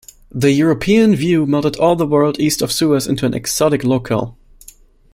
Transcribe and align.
The 0.31 0.49
European 0.51 1.15
view 1.15 1.45
melded 1.45 1.77
all 1.79 1.95
the 1.95 2.07
world 2.07 2.39
east 2.39 2.63
of 2.63 2.71
Suez 2.71 3.05
into 3.05 3.23
an 3.27 3.35
exotic 3.35 3.83
locale. 3.83 4.35